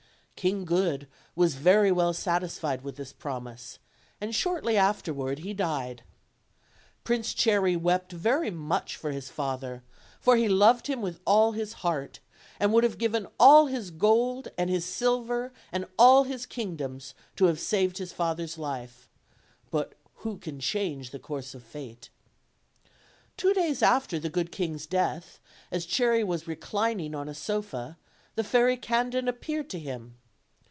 [0.35, 3.77] King Good was very well satisfied with this promise,
[4.19, 6.01] and shortly afterward he died.
[7.03, 8.67] Prince Cherry wept very OLD, OLD FAIEY TALES.
[8.69, 9.83] much for his father,
[10.19, 12.21] for he loved him with all his heart,
[12.59, 17.45] and would have given all his gold, and his silver, and all his kingdoms, to
[17.45, 19.07] have saved his father's life:
[19.69, 19.93] but
[20.23, 22.09] what can change the course of fate?
[23.37, 25.39] Two days after the good king's death,
[25.71, 27.99] as Cherry was reclining on a sofa,
[28.33, 30.17] the Fairy Candid appeared to him.